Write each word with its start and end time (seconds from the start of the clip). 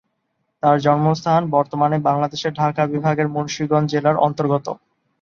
তার 0.63 0.77
জন্মস্থান 0.81 1.41
বর্তমানে 1.55 1.97
বাংলাদেশের 1.99 2.53
ঢাকা 2.53 2.83
বিভাগের 2.93 3.27
মুন্সিগঞ্জ 3.27 3.87
জেলার 3.93 4.17
অন্তর্গত। 4.19 4.67